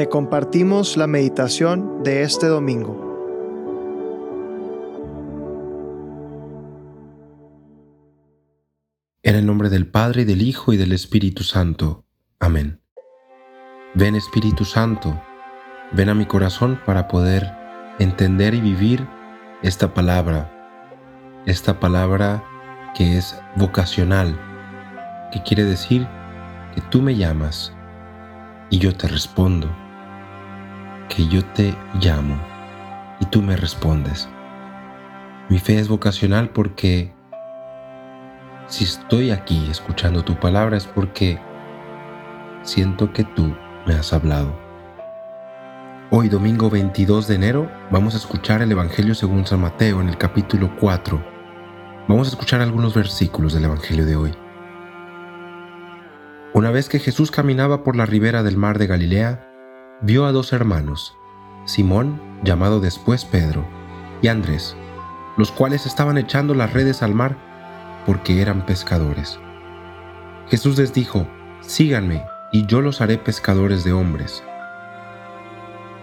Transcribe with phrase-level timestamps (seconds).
[0.00, 2.96] Te compartimos la meditación de este domingo.
[9.22, 12.06] En el nombre del Padre, del Hijo, y del Espíritu Santo.
[12.38, 12.80] Amén.
[13.94, 15.22] Ven Espíritu Santo,
[15.92, 17.52] ven a mi corazón para poder
[17.98, 19.06] entender y vivir
[19.62, 20.50] esta palabra,
[21.44, 22.42] esta palabra
[22.94, 24.34] que es vocacional,
[25.30, 26.08] que quiere decir
[26.74, 27.74] que tú me llamas
[28.70, 29.68] y yo te respondo,
[31.10, 32.40] que yo te llamo
[33.20, 34.28] y tú me respondes.
[35.48, 37.12] Mi fe es vocacional porque
[38.68, 41.38] si estoy aquí escuchando tu palabra es porque
[42.62, 43.54] siento que tú
[43.86, 44.56] me has hablado.
[46.12, 50.16] Hoy, domingo 22 de enero, vamos a escuchar el Evangelio según San Mateo en el
[50.16, 51.22] capítulo 4.
[52.08, 54.32] Vamos a escuchar algunos versículos del Evangelio de hoy.
[56.52, 59.49] Una vez que Jesús caminaba por la ribera del mar de Galilea,
[60.02, 61.16] vio a dos hermanos,
[61.66, 63.64] Simón, llamado después Pedro,
[64.22, 64.76] y Andrés,
[65.36, 67.36] los cuales estaban echando las redes al mar
[68.06, 69.38] porque eran pescadores.
[70.48, 71.26] Jesús les dijo,
[71.60, 74.42] síganme y yo los haré pescadores de hombres.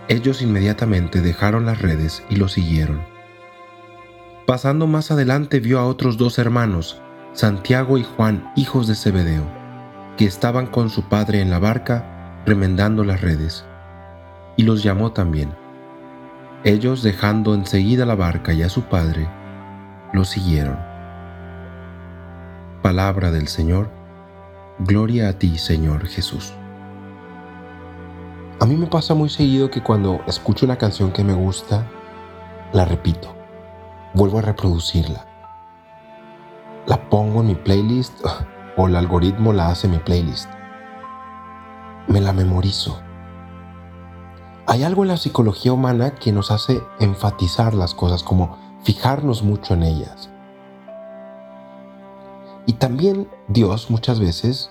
[0.08, 3.02] Ellos inmediatamente dejaron las redes y lo siguieron.
[4.46, 7.02] Pasando más adelante vio a otros dos hermanos,
[7.34, 9.46] Santiago y Juan, hijos de Zebedeo,
[10.16, 13.66] que estaban con su padre en la barca remendando las redes,
[14.58, 15.56] y los llamó también.
[16.66, 19.30] Ellos, dejando enseguida la barca y a su padre,
[20.12, 20.78] lo siguieron.
[22.82, 23.90] Palabra del Señor
[24.80, 26.54] Gloria a ti, Señor Jesús.
[28.60, 31.88] A mí me pasa muy seguido que cuando escucho una canción que me gusta,
[32.74, 33.36] la repito,
[34.14, 35.26] vuelvo a reproducirla.
[36.86, 38.24] La pongo en mi playlist
[38.78, 40.48] o el algoritmo la hace mi playlist.
[42.08, 43.02] Me la memorizo.
[44.70, 49.76] Hay algo en la psicología humana que nos hace enfatizar las cosas, como fijarnos mucho
[49.76, 50.30] en ellas.
[52.66, 54.70] Y también Dios muchas veces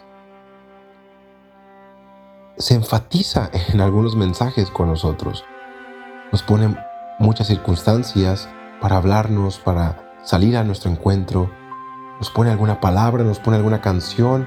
[2.59, 5.45] se enfatiza en algunos mensajes con nosotros.
[6.31, 6.77] Nos pone
[7.19, 8.51] muchas circunstancias
[8.83, 11.51] para hablarnos, para salir a nuestro encuentro.
[12.19, 14.47] Nos pone alguna palabra, nos pone alguna canción,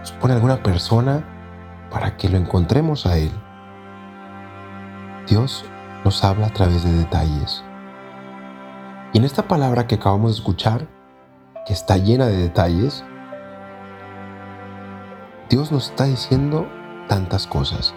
[0.00, 1.24] nos pone alguna persona
[1.90, 3.32] para que lo encontremos a Él.
[5.26, 5.64] Dios
[6.04, 7.64] nos habla a través de detalles.
[9.12, 10.86] Y en esta palabra que acabamos de escuchar,
[11.66, 13.04] que está llena de detalles,
[15.48, 16.66] Dios nos está diciendo
[17.08, 17.94] tantas cosas.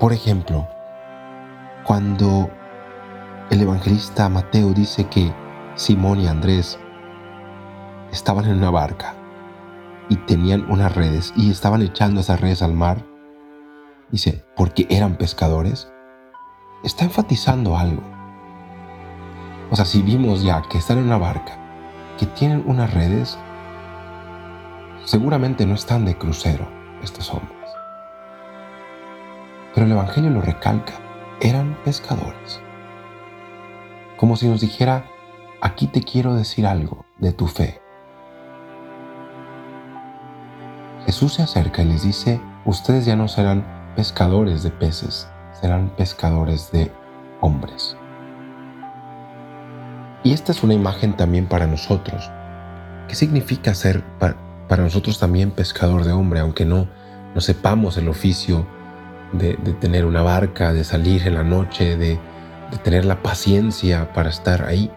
[0.00, 0.66] Por ejemplo,
[1.84, 2.50] cuando
[3.50, 5.32] el evangelista Mateo dice que
[5.74, 6.78] Simón y Andrés
[8.10, 9.14] estaban en una barca
[10.08, 13.04] y tenían unas redes y estaban echando esas redes al mar,
[14.10, 15.92] dice, porque eran pescadores,
[16.82, 18.02] está enfatizando algo.
[19.70, 21.56] O sea, si vimos ya que están en una barca
[22.18, 23.38] que tienen unas redes,
[25.04, 26.68] seguramente no están de crucero
[27.02, 27.56] estos hombres.
[29.74, 30.94] Pero el Evangelio lo recalca,
[31.40, 32.60] eran pescadores.
[34.16, 35.04] Como si nos dijera,
[35.60, 37.80] aquí te quiero decir algo de tu fe.
[41.06, 43.64] Jesús se acerca y les dice, ustedes ya no serán
[43.96, 45.28] pescadores de peces,
[45.60, 46.90] serán pescadores de
[47.40, 47.96] hombres.
[50.22, 52.30] Y esta es una imagen también para nosotros.
[53.08, 56.86] ¿Qué significa ser para nosotros también pescador de hombre, aunque no,
[57.34, 58.66] no sepamos el oficio
[59.32, 62.18] de, tener una barca, de salir en la noche, de,
[62.70, 64.90] de tener la paciencia para estar ahí?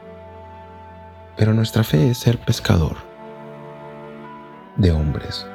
[1.37, 2.97] Pero nuestra fe es ser pescador
[4.75, 5.47] de hombres.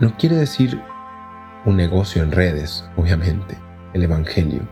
[0.00, 0.80] No quiere decir
[1.64, 3.65] un negocio en redes, obviamente,
[3.96, 4.62] el Evangelio.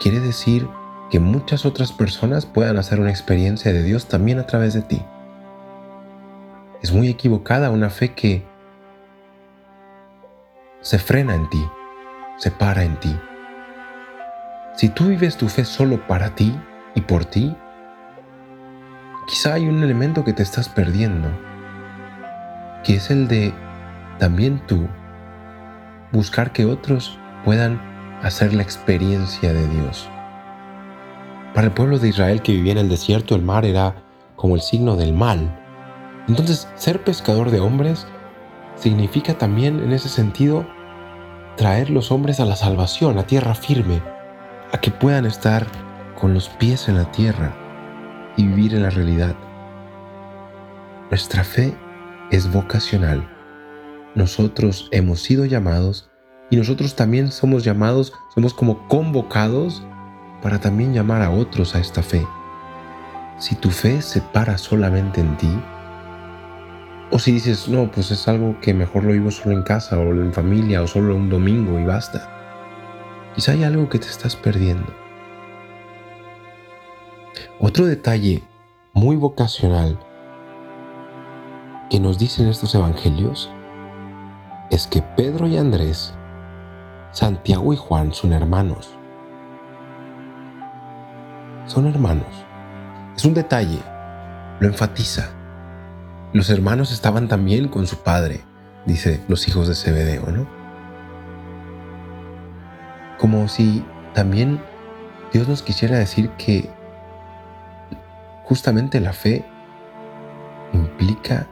[0.00, 0.66] Quiere decir
[1.10, 5.02] que muchas otras personas puedan hacer una experiencia de Dios también a través de ti.
[6.82, 8.44] Es muy equivocada una fe que
[10.80, 11.64] se frena en ti,
[12.38, 13.16] se para en ti.
[14.74, 16.58] Si tú vives tu fe solo para ti
[16.94, 17.54] y por ti,
[19.28, 21.28] quizá hay un elemento que te estás perdiendo,
[22.82, 23.54] que es el de
[24.18, 24.88] también tú
[26.10, 27.80] buscar que otros puedan
[28.22, 30.08] hacer la experiencia de Dios.
[31.54, 33.94] Para el pueblo de Israel que vivía en el desierto, el mar era
[34.36, 35.58] como el signo del mal.
[36.28, 38.06] Entonces, ser pescador de hombres
[38.76, 40.66] significa también, en ese sentido,
[41.56, 44.00] traer los hombres a la salvación, a tierra firme,
[44.72, 45.66] a que puedan estar
[46.18, 47.54] con los pies en la tierra
[48.36, 49.34] y vivir en la realidad.
[51.10, 51.76] Nuestra fe
[52.30, 53.28] es vocacional.
[54.14, 56.11] Nosotros hemos sido llamados
[56.52, 59.82] Y nosotros también somos llamados, somos como convocados
[60.42, 62.26] para también llamar a otros a esta fe.
[63.38, 65.62] Si tu fe se para solamente en ti,
[67.10, 70.12] o si dices, no, pues es algo que mejor lo vivo solo en casa o
[70.12, 72.28] en familia o solo un domingo y basta.
[73.34, 74.92] Quizá hay algo que te estás perdiendo.
[77.60, 78.42] Otro detalle
[78.92, 79.98] muy vocacional
[81.88, 83.50] que nos dicen estos evangelios
[84.70, 86.12] es que Pedro y Andrés,
[87.12, 88.90] Santiago y Juan son hermanos.
[91.66, 92.26] Son hermanos.
[93.14, 93.78] Es un detalle,
[94.60, 95.28] lo enfatiza.
[96.32, 98.42] Los hermanos estaban también con su padre,
[98.86, 100.46] dice los hijos de Zebedeo, ¿no?
[103.18, 104.62] Como si también
[105.34, 106.70] Dios nos quisiera decir que
[108.44, 109.44] justamente la fe
[110.72, 111.46] implica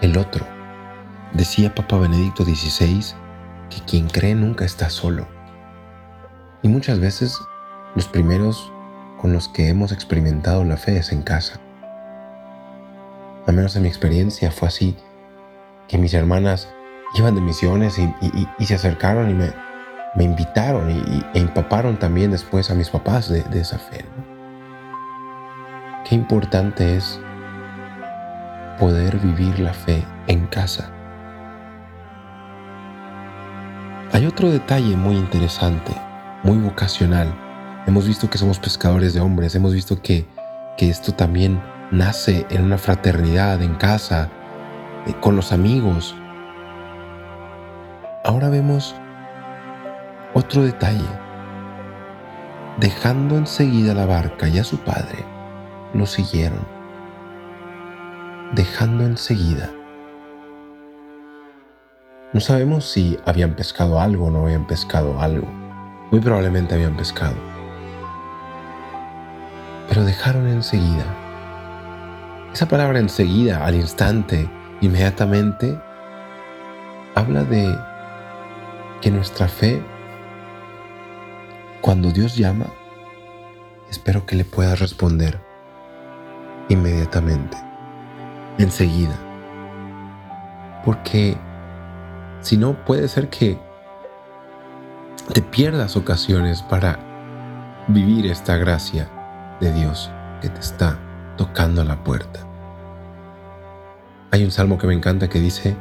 [0.00, 0.46] el otro.
[1.32, 3.27] Decía Papa Benedicto XVI
[3.70, 5.26] que quien cree nunca está solo.
[6.62, 7.38] Y muchas veces
[7.94, 8.72] los primeros
[9.20, 11.60] con los que hemos experimentado la fe es en casa.
[13.46, 14.96] Al menos en mi experiencia fue así,
[15.88, 16.68] que mis hermanas
[17.14, 22.74] iban de misiones y, se acercaron y me, invitaron y, e empaparon también después a
[22.74, 24.04] mis papás de, esa fe.
[26.04, 27.20] Qué importante es
[28.78, 30.92] poder vivir la fe en casa.
[34.10, 35.92] Hay otro detalle muy interesante,
[36.42, 37.30] muy vocacional.
[37.86, 40.26] Hemos visto que somos pescadores de hombres, hemos visto que,
[40.78, 44.30] que esto también nace en una fraternidad, en casa,
[45.06, 46.16] eh, con los amigos.
[48.24, 48.94] Ahora vemos
[50.32, 51.08] otro detalle.
[52.80, 55.22] Dejando enseguida la barca y a su padre,
[55.92, 56.66] lo siguieron.
[58.52, 59.70] Dejando enseguida.
[62.34, 65.48] No sabemos si habían pescado algo o no habían pescado algo.
[66.10, 67.34] Muy probablemente habían pescado.
[69.88, 71.06] Pero dejaron enseguida.
[72.52, 74.46] Esa palabra enseguida, al instante,
[74.82, 75.80] inmediatamente,
[77.14, 77.74] habla de
[79.00, 79.82] que nuestra fe
[81.80, 82.66] cuando Dios llama,
[83.88, 85.40] espero que le puedas responder
[86.68, 87.56] inmediatamente,
[88.58, 89.16] enseguida.
[90.84, 91.38] Porque
[92.40, 93.58] si no, puede ser que
[95.32, 96.98] te pierdas ocasiones para
[97.88, 99.08] vivir esta gracia
[99.60, 100.98] de Dios que te está
[101.36, 102.40] tocando a la puerta.
[104.30, 105.76] Hay un salmo que me encanta que dice,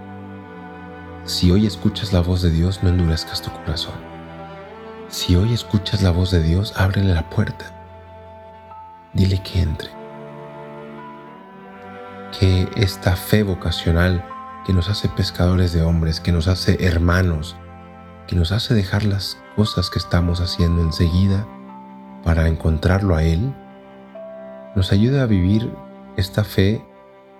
[1.25, 3.95] si hoy escuchas la voz de Dios, no endurezcas tu corazón.
[5.09, 7.65] Si hoy escuchas la voz de Dios, ábrele la puerta.
[9.13, 9.89] Dile que entre.
[12.39, 14.23] Que esta fe vocacional
[14.67, 17.55] que nos hace pescadores de hombres, que nos hace hermanos,
[18.27, 21.47] que nos hace dejar las cosas que estamos haciendo enseguida
[22.25, 23.55] para encontrarlo a Él,
[24.75, 25.73] nos ayuda a vivir
[26.17, 26.85] esta fe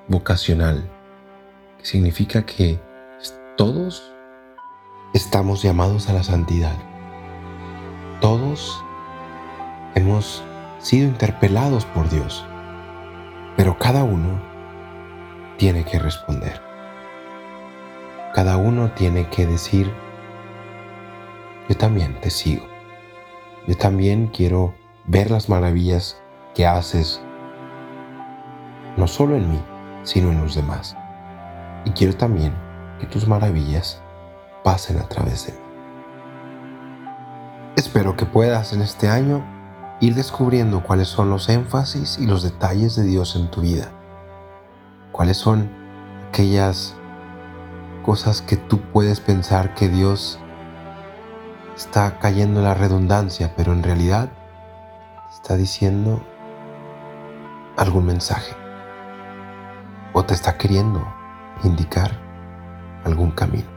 [0.07, 0.89] vocacional,
[1.79, 2.79] que significa que
[3.57, 4.13] todos
[5.13, 6.77] estamos llamados a la santidad.
[8.21, 8.81] Todos
[9.95, 10.45] hemos
[10.79, 12.45] sido interpelados por Dios,
[13.57, 14.41] pero cada uno
[15.57, 16.66] tiene que responder.
[18.37, 19.91] Cada uno tiene que decir,
[21.67, 22.67] yo también te sigo.
[23.65, 24.75] Yo también quiero
[25.07, 26.21] ver las maravillas
[26.53, 27.19] que haces,
[28.95, 29.59] no solo en mí,
[30.03, 30.95] sino en los demás.
[31.83, 32.53] Y quiero también
[32.99, 34.03] que tus maravillas
[34.63, 35.59] pasen a través de mí.
[37.75, 39.43] Espero que puedas en este año
[39.99, 43.89] ir descubriendo cuáles son los énfasis y los detalles de Dios en tu vida.
[45.11, 45.71] Cuáles son
[46.29, 46.95] aquellas
[48.07, 50.39] cosas que tú puedes pensar que Dios
[51.75, 54.29] está cayendo en la redundancia, pero en realidad
[55.29, 56.23] está diciendo
[57.75, 58.55] algún mensaje
[60.13, 61.05] o te está queriendo
[61.65, 62.17] indicar
[63.03, 63.76] algún camino.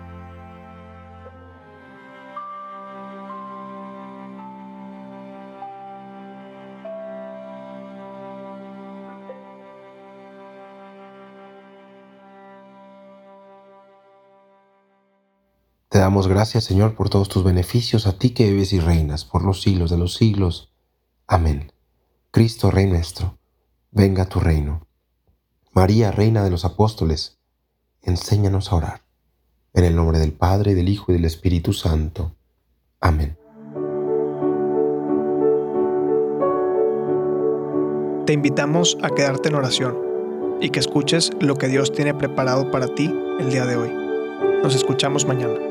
[15.90, 19.42] Te damos gracias, Señor, por todos tus beneficios, a ti que vives y reinas por
[19.42, 20.72] los siglos de los siglos.
[21.26, 21.72] Amén.
[22.30, 23.38] Cristo, Rey nuestro,
[23.90, 24.86] venga a tu reino.
[25.72, 27.40] María, Reina de los Apóstoles,
[28.02, 29.02] enséñanos a orar.
[29.74, 32.36] En el nombre del Padre, del Hijo y del Espíritu Santo.
[33.00, 33.36] Amén.
[38.26, 39.98] Te invitamos a quedarte en oración
[40.60, 43.92] y que escuches lo que Dios tiene preparado para ti el día de hoy.
[44.62, 45.69] Nos escuchamos mañana.